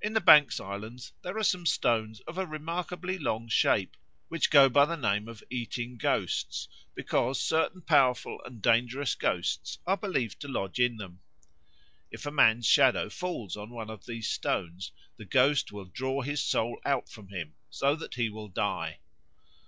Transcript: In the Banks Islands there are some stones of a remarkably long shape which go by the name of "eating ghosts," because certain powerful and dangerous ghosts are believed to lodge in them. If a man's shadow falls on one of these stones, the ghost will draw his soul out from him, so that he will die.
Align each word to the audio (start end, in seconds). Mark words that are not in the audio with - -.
In 0.00 0.12
the 0.12 0.20
Banks 0.20 0.58
Islands 0.58 1.12
there 1.22 1.38
are 1.38 1.44
some 1.44 1.66
stones 1.66 2.18
of 2.22 2.36
a 2.36 2.44
remarkably 2.48 3.16
long 3.16 3.46
shape 3.46 3.96
which 4.26 4.50
go 4.50 4.68
by 4.68 4.84
the 4.84 4.96
name 4.96 5.28
of 5.28 5.44
"eating 5.50 5.96
ghosts," 5.98 6.66
because 6.96 7.40
certain 7.40 7.80
powerful 7.80 8.40
and 8.44 8.60
dangerous 8.60 9.14
ghosts 9.14 9.78
are 9.86 9.96
believed 9.96 10.40
to 10.40 10.48
lodge 10.48 10.80
in 10.80 10.96
them. 10.96 11.20
If 12.10 12.26
a 12.26 12.32
man's 12.32 12.66
shadow 12.66 13.08
falls 13.08 13.56
on 13.56 13.70
one 13.70 13.88
of 13.88 14.04
these 14.06 14.26
stones, 14.28 14.90
the 15.16 15.24
ghost 15.26 15.70
will 15.70 15.84
draw 15.84 16.22
his 16.22 16.42
soul 16.42 16.80
out 16.84 17.08
from 17.08 17.28
him, 17.28 17.54
so 17.70 17.94
that 17.94 18.14
he 18.16 18.30
will 18.30 18.48
die. 18.48 18.98